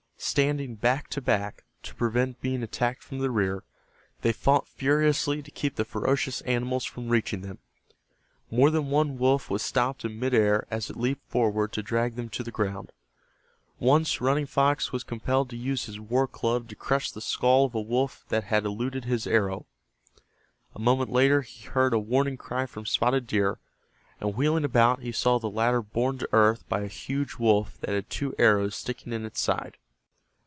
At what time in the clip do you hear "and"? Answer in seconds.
24.19-24.35